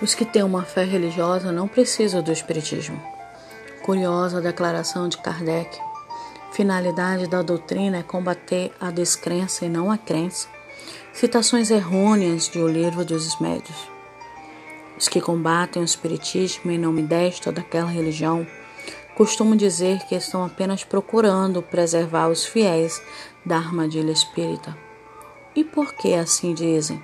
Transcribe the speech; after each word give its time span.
Os 0.00 0.14
que 0.14 0.24
têm 0.24 0.44
uma 0.44 0.62
fé 0.62 0.84
religiosa 0.84 1.50
não 1.50 1.66
precisam 1.66 2.22
do 2.22 2.30
Espiritismo. 2.30 3.02
Curiosa 3.82 4.40
declaração 4.40 5.08
de 5.08 5.18
Kardec. 5.18 5.76
Finalidade 6.52 7.26
da 7.26 7.42
doutrina 7.42 7.98
é 7.98 8.02
combater 8.04 8.72
a 8.80 8.92
descrença 8.92 9.64
e 9.64 9.68
não 9.68 9.90
a 9.90 9.98
crença. 9.98 10.46
Citações 11.12 11.72
errôneas 11.72 12.48
de 12.48 12.60
O 12.60 12.68
Livro 12.68 13.04
dos 13.04 13.40
Médios. 13.40 13.90
Os 14.96 15.08
que 15.08 15.20
combatem 15.20 15.82
o 15.82 15.84
Espiritismo 15.84 16.70
em 16.70 16.78
nome 16.78 17.02
desta 17.02 17.50
ou 17.50 17.54
daquela 17.54 17.90
religião 17.90 18.46
costumam 19.16 19.56
dizer 19.56 20.06
que 20.06 20.14
estão 20.14 20.44
apenas 20.44 20.84
procurando 20.84 21.60
preservar 21.60 22.28
os 22.28 22.44
fiéis 22.44 23.02
da 23.44 23.56
armadilha 23.56 24.12
espírita. 24.12 24.78
E 25.56 25.64
por 25.64 25.92
que 25.94 26.14
assim 26.14 26.54
dizem? 26.54 27.02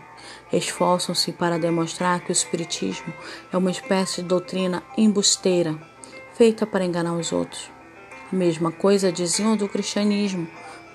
Esforçam-se 0.56 1.32
para 1.32 1.58
demonstrar 1.58 2.20
que 2.20 2.30
o 2.30 2.32
Espiritismo 2.32 3.12
é 3.52 3.56
uma 3.56 3.72
espécie 3.72 4.22
de 4.22 4.28
doutrina 4.28 4.84
embusteira, 4.96 5.76
feita 6.34 6.64
para 6.64 6.84
enganar 6.84 7.14
os 7.14 7.32
outros. 7.32 7.68
A 8.32 8.36
mesma 8.36 8.70
coisa 8.70 9.10
diziam 9.10 9.56
do 9.56 9.68
cristianismo 9.68 10.46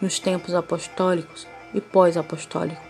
nos 0.02 0.18
tempos 0.18 0.56
apostólicos 0.56 1.46
e 1.74 1.82
pós-apostólicos. 1.82 2.88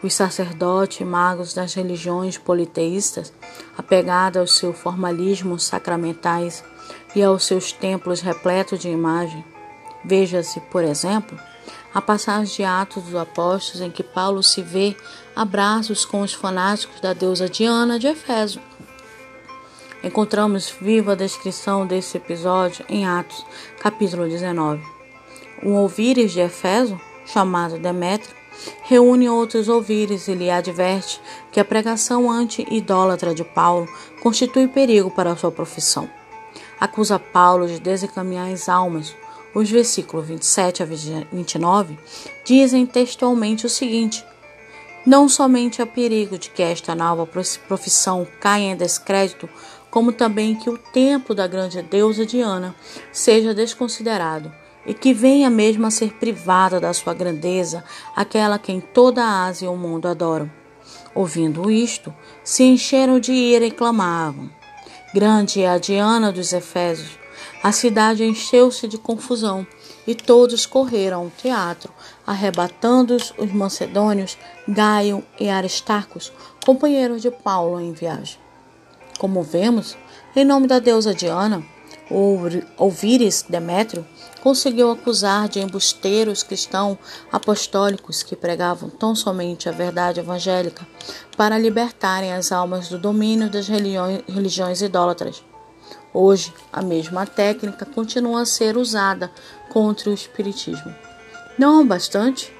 Os 0.00 0.14
sacerdotes 0.14 1.00
e 1.00 1.04
magos 1.04 1.52
das 1.52 1.74
religiões 1.74 2.38
politeístas, 2.38 3.32
apegados 3.76 4.38
aos 4.38 4.56
seus 4.56 4.78
formalismos 4.78 5.64
sacramentais 5.64 6.62
e 7.16 7.22
aos 7.22 7.44
seus 7.44 7.72
templos 7.72 8.20
repletos 8.20 8.78
de 8.78 8.88
imagem. 8.88 9.44
Veja-se, 10.04 10.60
por 10.60 10.84
exemplo, 10.84 11.36
a 11.92 12.00
passagem 12.00 12.56
de 12.56 12.64
Atos 12.64 13.04
dos 13.04 13.14
Apóstolos 13.14 13.80
em 13.80 13.90
que 13.90 14.02
Paulo 14.02 14.42
se 14.42 14.62
vê 14.62 14.96
a 15.34 15.44
braços 15.44 16.04
com 16.04 16.20
os 16.20 16.32
fanáticos 16.32 17.00
da 17.00 17.12
deusa 17.12 17.48
Diana 17.48 17.98
de 17.98 18.06
Efésio. 18.06 18.60
Encontramos 20.02 20.70
viva 20.80 21.12
a 21.12 21.16
descrição 21.16 21.86
desse 21.86 22.16
episódio 22.16 22.84
em 22.88 23.06
Atos, 23.06 23.44
capítulo 23.80 24.28
19. 24.28 24.82
Um 25.62 25.72
ouvires 25.72 26.32
de 26.32 26.40
Efésio, 26.40 27.00
chamado 27.24 27.78
Demétrio, 27.78 28.36
reúne 28.82 29.28
outros 29.28 29.68
ouvires 29.68 30.28
e 30.28 30.34
lhe 30.34 30.50
adverte 30.50 31.20
que 31.50 31.60
a 31.60 31.64
pregação 31.64 32.30
anti-idólatra 32.30 33.34
de 33.34 33.44
Paulo 33.44 33.88
constitui 34.22 34.68
perigo 34.68 35.10
para 35.10 35.32
a 35.32 35.36
sua 35.36 35.50
profissão. 35.50 36.08
Acusa 36.78 37.18
Paulo 37.18 37.66
de 37.66 37.80
desencaminhar 37.80 38.52
as 38.52 38.68
almas, 38.68 39.14
os 39.56 39.70
versículos 39.70 40.26
27 40.26 40.82
a 40.82 40.86
29 40.86 41.98
dizem 42.44 42.84
textualmente 42.84 43.64
o 43.64 43.70
seguinte: 43.70 44.22
Não 45.06 45.30
somente 45.30 45.80
há 45.80 45.86
perigo 45.86 46.38
de 46.38 46.50
que 46.50 46.62
esta 46.62 46.94
nova 46.94 47.26
profissão 47.66 48.26
caia 48.38 48.72
em 48.72 48.76
descrédito, 48.76 49.48
como 49.90 50.12
também 50.12 50.54
que 50.54 50.68
o 50.68 50.76
templo 50.76 51.34
da 51.34 51.46
grande 51.46 51.80
deusa 51.80 52.26
Diana 52.26 52.74
seja 53.10 53.54
desconsiderado 53.54 54.52
e 54.84 54.92
que 54.92 55.14
venha 55.14 55.48
mesmo 55.48 55.86
a 55.86 55.90
ser 55.90 56.12
privada 56.12 56.78
da 56.78 56.92
sua 56.92 57.14
grandeza 57.14 57.82
aquela 58.14 58.58
que 58.58 58.70
em 58.70 58.80
toda 58.80 59.24
a 59.24 59.46
Ásia 59.46 59.64
e 59.64 59.68
o 59.68 59.76
mundo 59.76 60.06
adoram. 60.06 60.50
Ouvindo 61.14 61.70
isto, 61.70 62.14
se 62.44 62.62
encheram 62.62 63.18
de 63.18 63.32
ira 63.32 63.64
e 63.64 63.70
clamavam: 63.70 64.50
Grande 65.14 65.62
é 65.62 65.70
a 65.70 65.78
Diana 65.78 66.30
dos 66.30 66.52
Efésios 66.52 67.25
a 67.66 67.72
cidade 67.72 68.22
encheu-se 68.22 68.86
de 68.86 68.96
confusão 68.96 69.66
e 70.06 70.14
todos 70.14 70.64
correram 70.66 71.22
ao 71.22 71.30
teatro, 71.30 71.92
arrebatando 72.24 73.16
os 73.16 73.52
macedônios 73.52 74.38
Gaio 74.68 75.24
e 75.40 75.48
Aristarcos, 75.48 76.32
companheiros 76.64 77.20
de 77.20 77.28
Paulo 77.28 77.80
em 77.80 77.92
viagem. 77.92 78.38
Como 79.18 79.42
vemos, 79.42 79.98
em 80.36 80.44
nome 80.44 80.68
da 80.68 80.78
deusa 80.78 81.12
Diana, 81.12 81.60
Ouvires 82.78 83.44
Demétrio 83.48 84.06
conseguiu 84.44 84.92
acusar 84.92 85.48
de 85.48 85.58
embusteiros 85.58 86.44
cristãos 86.44 86.96
apostólicos 87.32 88.22
que 88.22 88.36
pregavam 88.36 88.88
tão 88.88 89.12
somente 89.12 89.68
a 89.68 89.72
verdade 89.72 90.20
evangélica 90.20 90.86
para 91.36 91.58
libertarem 91.58 92.32
as 92.32 92.52
almas 92.52 92.88
do 92.88 92.96
domínio 92.96 93.50
das 93.50 93.66
religiões 93.66 94.82
idólatras. 94.82 95.42
Hoje, 96.18 96.50
a 96.72 96.80
mesma 96.80 97.26
técnica 97.26 97.84
continua 97.84 98.40
a 98.40 98.46
ser 98.46 98.78
usada 98.78 99.30
contra 99.68 100.08
o 100.08 100.14
Espiritismo. 100.14 100.94
Não 101.58 101.86
bastante, 101.86 102.50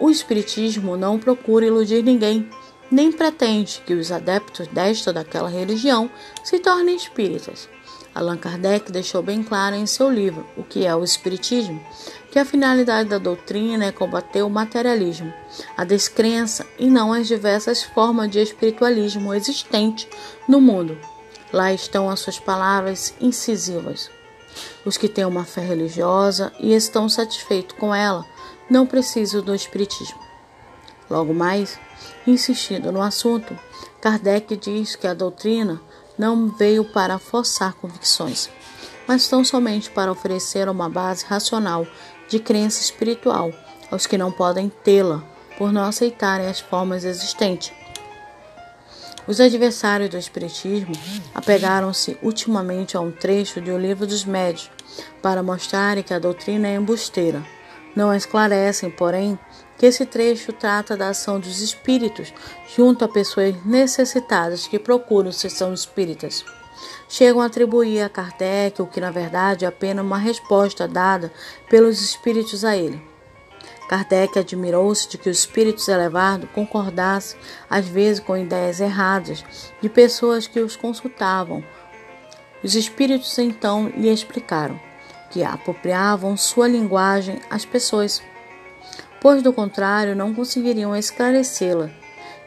o 0.00 0.10
Espiritismo 0.10 0.96
não 0.96 1.16
procura 1.16 1.64
iludir 1.64 2.02
ninguém, 2.02 2.50
nem 2.90 3.12
pretende 3.12 3.80
que 3.86 3.94
os 3.94 4.10
adeptos 4.10 4.66
desta 4.66 5.10
ou 5.10 5.14
daquela 5.14 5.48
religião 5.48 6.10
se 6.42 6.58
tornem 6.58 6.96
espíritas. 6.96 7.68
Allan 8.12 8.36
Kardec 8.36 8.90
deixou 8.90 9.22
bem 9.22 9.40
claro 9.40 9.76
em 9.76 9.86
seu 9.86 10.10
livro 10.10 10.44
O 10.56 10.64
que 10.64 10.84
é 10.84 10.92
o 10.92 11.04
Espiritismo 11.04 11.80
que 12.32 12.40
a 12.40 12.44
finalidade 12.44 13.08
da 13.08 13.18
doutrina 13.18 13.84
é 13.84 13.92
combater 13.92 14.42
o 14.42 14.50
materialismo, 14.50 15.32
a 15.76 15.84
descrença 15.84 16.66
e 16.76 16.90
não 16.90 17.12
as 17.12 17.28
diversas 17.28 17.84
formas 17.84 18.28
de 18.28 18.40
espiritualismo 18.40 19.32
existentes 19.32 20.08
no 20.48 20.60
mundo. 20.60 20.98
Lá 21.52 21.72
estão 21.72 22.08
as 22.08 22.20
suas 22.20 22.38
palavras 22.38 23.14
incisivas. 23.20 24.10
Os 24.84 24.96
que 24.96 25.08
têm 25.08 25.24
uma 25.24 25.44
fé 25.44 25.62
religiosa 25.62 26.52
e 26.58 26.74
estão 26.74 27.08
satisfeitos 27.08 27.76
com 27.76 27.94
ela 27.94 28.24
não 28.68 28.86
precisam 28.86 29.42
do 29.42 29.54
Espiritismo. 29.54 30.18
Logo 31.08 31.34
mais, 31.34 31.78
insistindo 32.26 32.92
no 32.92 33.02
assunto, 33.02 33.58
Kardec 34.00 34.56
diz 34.56 34.94
que 34.94 35.06
a 35.06 35.14
doutrina 35.14 35.80
não 36.16 36.48
veio 36.48 36.84
para 36.84 37.18
forçar 37.18 37.74
convicções, 37.74 38.48
mas 39.08 39.26
tão 39.28 39.44
somente 39.44 39.90
para 39.90 40.12
oferecer 40.12 40.68
uma 40.68 40.88
base 40.88 41.24
racional 41.24 41.86
de 42.28 42.38
crença 42.38 42.80
espiritual 42.80 43.52
aos 43.90 44.06
que 44.06 44.16
não 44.16 44.30
podem 44.30 44.68
tê-la 44.68 45.24
por 45.58 45.72
não 45.72 45.82
aceitarem 45.82 46.46
as 46.46 46.60
formas 46.60 47.04
existentes 47.04 47.72
os 49.30 49.38
adversários 49.38 50.10
do 50.10 50.18
Espiritismo 50.18 50.92
apegaram-se 51.32 52.18
ultimamente 52.20 52.96
a 52.96 53.00
um 53.00 53.12
trecho 53.12 53.60
de 53.60 53.70
O 53.70 53.78
Livro 53.78 54.04
dos 54.04 54.24
Médios 54.24 54.68
para 55.22 55.40
mostrarem 55.40 56.02
que 56.02 56.12
a 56.12 56.18
doutrina 56.18 56.66
é 56.66 56.74
embusteira. 56.74 57.40
Não 57.94 58.12
esclarecem, 58.12 58.90
porém, 58.90 59.38
que 59.78 59.86
esse 59.86 60.04
trecho 60.04 60.52
trata 60.52 60.96
da 60.96 61.10
ação 61.10 61.38
dos 61.38 61.60
espíritos 61.60 62.34
junto 62.76 63.04
a 63.04 63.08
pessoas 63.08 63.54
necessitadas 63.64 64.66
que 64.66 64.80
procuram 64.80 65.30
sessão 65.30 65.72
espíritas. 65.72 66.44
Chegam 67.08 67.40
a 67.40 67.46
atribuir 67.46 68.02
a 68.02 68.08
Kardec 68.08 68.82
o 68.82 68.86
que 68.86 69.00
na 69.00 69.12
verdade 69.12 69.64
é 69.64 69.68
apenas 69.68 70.04
uma 70.04 70.18
resposta 70.18 70.88
dada 70.88 71.32
pelos 71.68 72.02
espíritos 72.02 72.64
a 72.64 72.76
ele. 72.76 73.00
Kardec 73.90 74.38
admirou-se 74.38 75.08
de 75.08 75.18
que 75.18 75.28
os 75.28 75.40
espíritos 75.40 75.88
elevados 75.88 76.48
concordassem, 76.54 77.36
às 77.68 77.88
vezes 77.88 78.20
com 78.20 78.36
ideias 78.36 78.80
erradas, 78.80 79.44
de 79.82 79.88
pessoas 79.88 80.46
que 80.46 80.60
os 80.60 80.76
consultavam. 80.76 81.64
Os 82.62 82.76
espíritos 82.76 83.36
então 83.36 83.88
lhe 83.88 84.08
explicaram 84.08 84.78
que 85.28 85.42
apropriavam 85.42 86.36
sua 86.36 86.68
linguagem 86.68 87.40
às 87.50 87.64
pessoas, 87.64 88.22
pois 89.20 89.42
do 89.42 89.52
contrário 89.52 90.14
não 90.14 90.32
conseguiriam 90.32 90.94
esclarecê-la, 90.94 91.90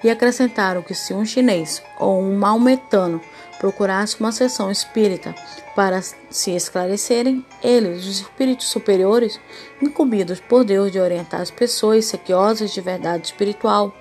e 0.01 0.09
acrescentaram 0.09 0.81
que 0.81 0.95
se 0.95 1.13
um 1.13 1.25
chinês 1.25 1.83
ou 1.99 2.21
um 2.21 2.37
maometano 2.37 3.19
procurasse 3.63 4.19
uma 4.19 4.33
sessão 4.33 4.69
espírita 4.69 5.33
para 5.73 6.01
se 6.29 6.51
esclarecerem, 6.51 7.45
eles, 7.63 8.05
os 8.05 8.19
espíritos 8.19 8.67
superiores, 8.67 9.39
incumbidos 9.81 10.41
por 10.41 10.65
Deus 10.65 10.91
de 10.91 10.99
orientar 10.99 11.39
as 11.39 11.49
pessoas 11.49 12.03
sequiosas 12.03 12.73
de 12.73 12.81
verdade 12.81 13.27
espiritual, 13.27 13.95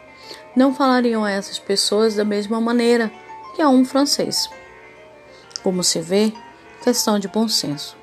não 0.57 0.75
falariam 0.75 1.25
a 1.25 1.31
essas 1.31 1.61
pessoas 1.61 2.17
da 2.17 2.25
mesma 2.25 2.61
maneira 2.61 3.09
que 3.55 3.63
a 3.63 3.69
um 3.69 3.85
francês. 3.85 4.51
Como 5.63 5.85
se 5.85 6.01
vê, 6.01 6.33
questão 6.83 7.21
de 7.21 7.29
bom 7.29 7.47
senso. 7.47 7.97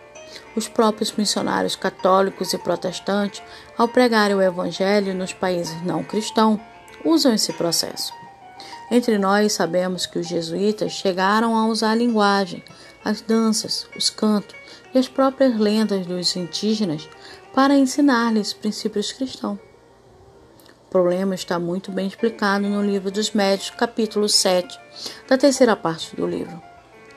Os 0.55 0.69
próprios 0.69 1.11
missionários 1.11 1.75
católicos 1.75 2.53
e 2.53 2.57
protestantes, 2.57 3.43
ao 3.77 3.89
pregarem 3.89 4.37
o 4.37 4.41
evangelho 4.41 5.13
nos 5.13 5.33
países 5.33 5.75
não 5.83 6.05
cristãos, 6.05 6.57
usam 7.03 7.33
esse 7.33 7.51
processo. 7.51 8.13
Entre 8.91 9.19
nós 9.19 9.53
sabemos 9.53 10.07
que 10.07 10.17
os 10.17 10.27
jesuítas 10.27 10.93
chegaram 10.93 11.55
a 11.55 11.67
usar 11.67 11.91
a 11.91 11.95
linguagem, 11.95 12.63
as 13.05 13.21
danças, 13.21 13.87
os 13.95 14.09
cantos 14.09 14.55
e 14.93 14.97
as 14.97 15.07
próprias 15.07 15.57
lendas 15.59 16.07
dos 16.07 16.35
indígenas 16.35 17.07
para 17.53 17.77
ensinar-lhes 17.77 18.51
princípios 18.51 19.11
cristãos. 19.11 19.59
O 20.87 20.89
problema 20.89 21.35
está 21.35 21.59
muito 21.59 21.91
bem 21.91 22.07
explicado 22.07 22.67
no 22.67 22.81
livro 22.81 23.11
dos 23.11 23.31
Médios, 23.31 23.69
capítulo 23.69 24.27
7, 24.27 24.79
da 25.27 25.37
terceira 25.37 25.75
parte 25.75 26.15
do 26.15 26.25
livro. 26.25 26.59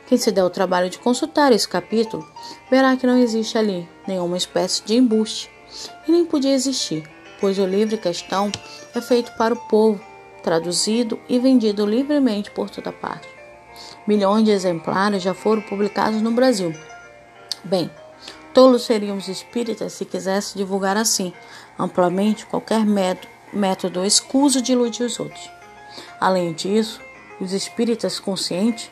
Quem 0.06 0.18
se 0.18 0.30
der 0.30 0.44
o 0.44 0.50
trabalho 0.50 0.90
de 0.90 0.98
consultar 0.98 1.52
esse 1.52 1.66
capítulo 1.66 2.26
verá 2.70 2.94
que 2.98 3.06
não 3.06 3.16
existe 3.16 3.56
ali 3.56 3.88
nenhuma 4.06 4.36
espécie 4.36 4.84
de 4.84 4.96
embuste 4.96 5.50
e 6.06 6.12
nem 6.12 6.26
podia 6.26 6.52
existir, 6.52 7.10
pois 7.40 7.58
o 7.58 7.64
livro 7.64 7.94
em 7.94 7.98
questão 7.98 8.52
é 8.94 9.00
feito 9.00 9.32
para 9.38 9.54
o 9.54 9.68
povo 9.68 10.11
traduzido 10.42 11.18
e 11.28 11.38
vendido 11.38 11.86
livremente 11.86 12.50
por 12.50 12.68
toda 12.68 12.92
parte. 12.92 13.28
Milhões 14.06 14.44
de 14.44 14.50
exemplares 14.50 15.22
já 15.22 15.32
foram 15.32 15.62
publicados 15.62 16.20
no 16.20 16.32
Brasil. 16.32 16.72
Bem, 17.64 17.90
tolos 18.52 18.82
seriam 18.82 19.16
os 19.16 19.28
espíritas 19.28 19.92
se 19.92 20.04
quisesse 20.04 20.56
divulgar 20.56 20.96
assim, 20.96 21.32
amplamente, 21.78 22.46
qualquer 22.46 22.84
método, 22.84 23.28
método 23.52 24.04
escuso 24.04 24.60
de 24.60 24.72
iludir 24.72 25.04
os 25.04 25.20
outros. 25.20 25.50
Além 26.20 26.52
disso, 26.52 27.00
os 27.40 27.52
espíritas 27.52 28.18
conscientes, 28.18 28.90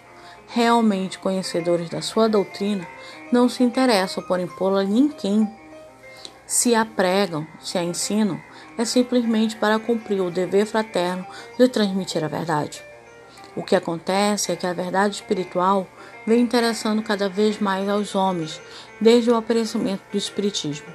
realmente 0.49 1.19
conhecedores 1.19 1.89
da 1.89 2.03
sua 2.03 2.29
doutrina, 2.29 2.87
não 3.33 3.49
se 3.49 3.63
interessam 3.63 4.23
por 4.23 4.41
impô-la 4.41 4.81
a 4.81 4.85
ninguém. 4.85 5.49
Se 6.47 6.75
a 6.75 6.85
pregam, 6.85 7.47
se 7.61 7.79
a 7.79 7.83
ensinam, 7.83 8.41
é 8.81 8.85
simplesmente 8.87 9.57
para 9.57 9.79
cumprir 9.79 10.23
o 10.23 10.31
dever 10.31 10.65
fraterno 10.65 11.27
de 11.59 11.69
transmitir 11.69 12.25
a 12.25 12.29
verdade. 12.29 12.83
O 13.55 13.63
que 13.63 13.77
acontece 13.77 14.51
é 14.51 14.57
que 14.57 14.67
a 14.67 14.73
verdade 14.73 15.17
espiritual 15.17 15.87
vem 16.27 16.41
interessando 16.41 17.03
cada 17.03 17.29
vez 17.29 17.59
mais 17.59 17.87
aos 17.89 18.15
homens 18.15 18.59
desde 18.99 19.31
o 19.31 19.37
aparecimento 19.37 20.01
do 20.11 20.17
Espiritismo. 20.17 20.87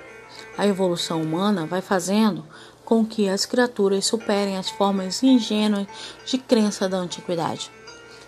A 0.58 0.66
evolução 0.66 1.22
humana 1.22 1.68
vai 1.68 1.82
fazendo 1.82 2.44
com 2.84 3.06
que 3.06 3.30
as 3.30 3.46
criaturas 3.46 4.06
superem 4.06 4.58
as 4.58 4.70
formas 4.70 5.22
ingênuas 5.22 5.86
de 6.26 6.40
crença 6.40 6.90
da 6.90 6.98
antiguidade 6.98 7.70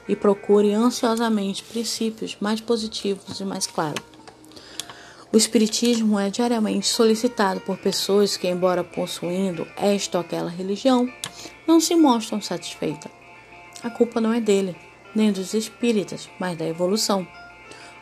e 0.08 0.16
procurem 0.16 0.76
ansiosamente 0.76 1.64
princípios 1.64 2.38
mais 2.40 2.62
positivos 2.62 3.40
e 3.40 3.46
mais 3.46 3.66
claros. 3.66 4.17
O 5.38 5.44
Espiritismo 5.46 6.20
é 6.20 6.32
diariamente 6.32 6.88
solicitado 6.88 7.60
por 7.60 7.78
pessoas 7.78 8.36
que, 8.36 8.48
embora 8.48 8.84
possuindo 8.84 9.68
esta 9.78 10.18
ou 10.18 10.24
aquela 10.24 10.50
religião, 10.50 11.08
não 11.68 11.80
se 11.80 11.96
mostram 11.96 12.42
satisfeitas 12.42 13.12
a 13.84 13.90
culpa 13.92 14.20
não 14.20 14.34
é 14.34 14.42
dele, 14.42 14.76
nem 15.14 15.32
dos 15.32 15.54
espíritas, 15.54 16.28
mas 16.40 16.58
da 16.58 16.66
evolução. 16.66 17.28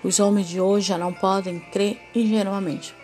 Os 0.01 0.21
homens 0.21 0.47
de 0.47 0.61
hoje 0.61 0.87
já 0.87 0.97
não 0.97 1.11
podem 1.11 1.59
crer 1.59 1.99
ingenuamente. 2.15 2.95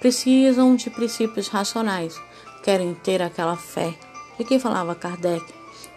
Precisam 0.00 0.74
de 0.74 0.88
princípios 0.88 1.48
racionais, 1.48 2.18
querem 2.64 2.94
ter 2.94 3.20
aquela 3.20 3.58
fé 3.58 3.92
de 4.38 4.44
que 4.46 4.58
falava 4.58 4.94
Kardec, 4.94 5.44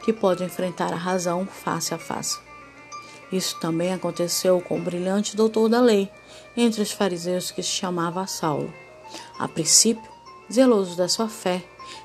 que 0.04 0.12
pode 0.12 0.44
enfrentar 0.44 0.92
a 0.92 0.98
razão 0.98 1.46
face 1.46 1.94
a 1.94 1.98
face. 1.98 2.49
Isso 3.32 3.60
também 3.60 3.94
aconteceu 3.94 4.60
com 4.62 4.78
o 4.78 4.82
brilhante 4.82 5.36
doutor 5.36 5.70
da 5.70 5.80
lei 5.80 6.10
entre 6.58 6.82
os 6.82 6.92
fariseus 6.92 7.52
que 7.52 7.62
se 7.62 7.70
chamava 7.70 8.26
Saulo. 8.28 8.74
A 9.38 9.48
princípio, 9.48 10.10
zeloso 10.52 10.96
da 10.96 11.08
sua 11.08 11.28
fé, 11.28 11.64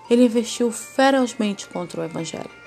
ele 0.09 0.25
investiu 0.25 0.71
ferozmente 0.71 1.67
contra 1.69 2.01
o 2.01 2.05
evangelho 2.05 2.65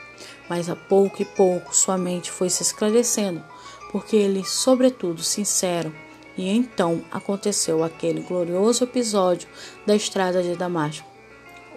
mas 0.49 0.69
a 0.69 0.75
pouco 0.75 1.21
e 1.21 1.25
pouco 1.25 1.75
sua 1.75 1.97
mente 1.97 2.31
foi 2.31 2.49
se 2.49 2.63
esclarecendo, 2.63 3.43
porque 3.91 4.15
ele, 4.15 4.43
sobretudo, 4.45 5.23
sincero, 5.23 5.93
e 6.37 6.49
então 6.49 7.03
aconteceu 7.11 7.83
aquele 7.83 8.21
glorioso 8.21 8.83
episódio 8.83 9.47
da 9.85 9.95
estrada 9.95 10.41
de 10.43 10.55
Damasco. 10.55 11.16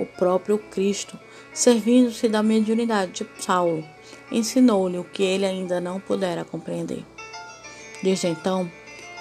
O 0.01 0.07
próprio 0.07 0.59
Cristo, 0.59 1.17
servindo-se 1.53 2.29
da 2.29 2.43
mediunidade 2.43 3.13
de 3.13 3.45
Saulo, 3.45 3.85
ensinou-lhe 4.33 4.99
o 4.99 5.05
que 5.05 5.23
ele 5.23 5.47
ainda 5.47 5.81
não 5.81 6.01
pudera 6.01 6.45
compreender. 6.45 7.05
Desde 8.03 8.27
então, 8.27 8.69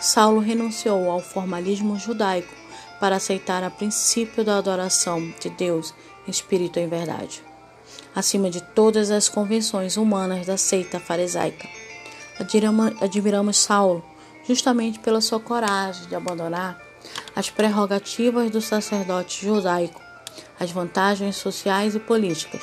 Saulo 0.02 0.40
renunciou 0.40 1.12
ao 1.12 1.20
formalismo 1.20 2.00
judaico 2.00 2.54
para 3.00 3.18
aceitar 3.18 3.64
a 3.64 3.70
princípio 3.70 4.44
da 4.44 4.58
adoração 4.58 5.31
de 5.40 5.50
Deus 5.52 5.94
em 6.28 6.31
espírito 6.31 6.80
e 6.80 6.84
em 6.84 6.88
verdade 6.88 7.44
acima 8.16 8.50
de 8.50 8.62
todas 8.62 9.12
as 9.12 9.30
convenções 9.30 9.98
humanas 9.98 10.46
da 10.46 10.58
seita 10.58 11.00
farisaica. 11.00 11.68
Admiramos 13.02 13.58
Saulo 13.58 14.04
justamente 14.48 15.00
pela 15.00 15.22
sua 15.22 15.40
coragem 15.40 16.08
de 16.08 16.16
abandonar 16.16 16.80
as 17.36 17.50
prerrogativas 17.50 18.50
do 18.50 18.62
sacerdote 18.62 19.46
judaico, 19.46 20.02
as 20.60 20.72
vantagens 20.72 21.36
sociais 21.36 21.96
e 21.96 22.00
políticas, 22.00 22.62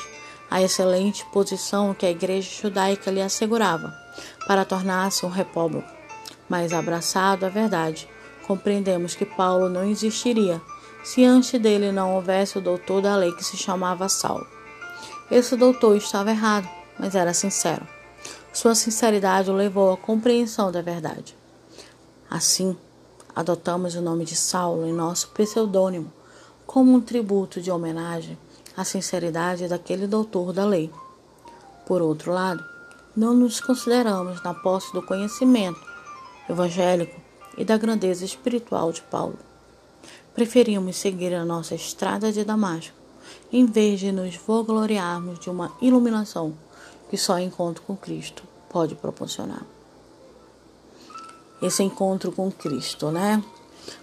a 0.50 0.62
excelente 0.62 1.24
posição 1.26 1.94
que 1.94 2.06
a 2.06 2.10
igreja 2.10 2.48
judaica 2.62 3.10
lhe 3.10 3.20
assegurava 3.20 3.92
para 4.46 4.64
tornar-se 4.64 5.26
um 5.26 5.30
repúblico. 5.30 5.90
Mas 6.48 6.72
abraçado 6.72 7.44
à 7.44 7.48
verdade, 7.48 8.08
compreendemos 8.46 9.14
que 9.14 9.24
Paulo 9.24 9.68
não 9.68 9.88
existiria 9.88 10.60
se 11.02 11.24
antes 11.24 11.60
dele 11.60 11.92
não 11.92 12.14
houvesse 12.14 12.58
o 12.58 12.60
doutor 12.60 13.02
da 13.02 13.16
lei 13.16 13.32
que 13.32 13.44
se 13.44 13.56
chamava 13.56 14.08
Saulo. 14.08 14.46
Esse 15.30 15.56
doutor 15.56 15.96
estava 15.96 16.30
errado, 16.30 16.68
mas 16.98 17.14
era 17.14 17.34
sincero. 17.34 17.86
Sua 18.52 18.74
sinceridade 18.74 19.50
o 19.50 19.54
levou 19.54 19.92
à 19.92 19.96
compreensão 19.96 20.70
da 20.70 20.80
verdade. 20.80 21.36
Assim, 22.30 22.76
adotamos 23.34 23.94
o 23.94 24.00
nome 24.00 24.24
de 24.24 24.34
Saulo 24.34 24.86
em 24.86 24.92
nosso 24.92 25.28
pseudônimo 25.28 26.12
como 26.76 26.92
um 26.92 27.00
tributo 27.00 27.58
de 27.58 27.70
homenagem 27.70 28.36
à 28.76 28.84
sinceridade 28.84 29.66
daquele 29.66 30.06
doutor 30.06 30.52
da 30.52 30.62
lei. 30.66 30.90
Por 31.86 32.02
outro 32.02 32.32
lado, 32.32 32.62
não 33.16 33.32
nos 33.32 33.62
consideramos 33.62 34.42
na 34.42 34.52
posse 34.52 34.92
do 34.92 35.00
conhecimento 35.00 35.80
evangélico 36.46 37.18
e 37.56 37.64
da 37.64 37.78
grandeza 37.78 38.26
espiritual 38.26 38.92
de 38.92 39.00
Paulo. 39.00 39.38
Preferimos 40.34 40.96
seguir 40.96 41.32
a 41.32 41.46
nossa 41.46 41.74
estrada 41.74 42.30
de 42.30 42.44
Damasco 42.44 42.94
em 43.50 43.64
vez 43.64 43.98
de 43.98 44.12
nos 44.12 44.36
vangloriarmos 44.36 45.38
de 45.38 45.48
uma 45.48 45.72
iluminação 45.80 46.52
que 47.08 47.16
só 47.16 47.38
encontro 47.38 47.82
com 47.84 47.96
Cristo 47.96 48.42
pode 48.68 48.94
proporcionar. 48.94 49.62
Esse 51.62 51.82
encontro 51.82 52.30
com 52.32 52.52
Cristo, 52.52 53.10
né? 53.10 53.42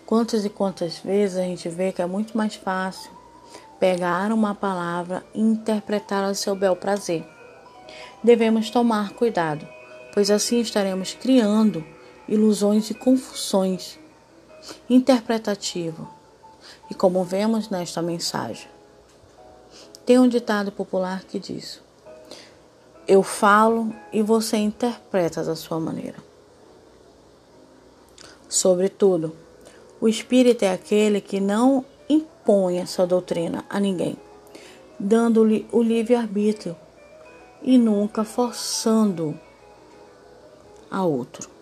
Quantas 0.06 0.46
e 0.46 0.50
quantas 0.50 0.98
vezes 1.00 1.38
a 1.38 1.42
gente 1.42 1.68
vê 1.70 1.92
que 1.92 2.02
é 2.02 2.06
muito 2.06 2.38
mais 2.38 2.56
fácil 2.56 3.12
pegar 3.80 4.32
uma 4.32 4.56
palavra 4.56 5.26
e 5.34 5.42
interpretá-la 5.42 6.30
a 6.30 6.34
seu 6.34 6.56
bel 6.56 6.76
prazer. 6.76 7.28
Devemos 8.24 8.70
tomar 8.70 9.12
cuidado, 9.12 9.68
pois 10.14 10.32
assim 10.32 10.62
estaremos 10.62 11.14
criando 11.14 11.84
ilusões 12.28 12.90
e 12.90 12.94
confusões 12.94 14.00
interpretativas. 14.90 16.08
E 16.90 16.94
como 16.94 17.24
vemos 17.24 17.70
nesta 17.70 18.02
mensagem, 18.02 18.68
tem 20.06 20.20
um 20.20 20.28
ditado 20.28 20.72
popular 20.72 21.24
que 21.24 21.40
diz: 21.40 21.82
Eu 23.08 23.22
falo 23.22 23.94
e 24.12 24.22
você 24.22 24.58
interpreta 24.58 25.44
da 25.44 25.56
sua 25.56 25.80
maneira. 25.80 26.18
Sobretudo, 28.48 29.36
o 30.04 30.10
espírito 30.10 30.64
é 30.64 30.74
aquele 30.74 31.22
que 31.22 31.40
não 31.40 31.86
impõe 32.10 32.82
a 32.82 32.86
sua 32.86 33.08
doutrina 33.08 33.64
a 33.70 33.80
ninguém, 33.80 34.18
dando-lhe 35.00 35.66
o 35.72 35.82
livre-arbítrio 35.82 36.76
e 37.62 37.78
nunca 37.78 38.26
forçando 38.26 39.40
a 40.92 41.06
outro. 41.06 41.53